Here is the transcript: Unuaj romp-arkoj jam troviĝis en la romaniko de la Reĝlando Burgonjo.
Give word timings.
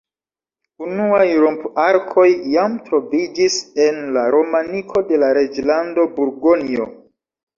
Unuaj 0.83 1.25
romp-arkoj 1.41 2.23
jam 2.53 2.79
troviĝis 2.87 3.59
en 3.87 4.01
la 4.15 4.23
romaniko 4.37 5.05
de 5.11 5.19
la 5.25 5.31
Reĝlando 5.39 6.09
Burgonjo. 6.19 6.89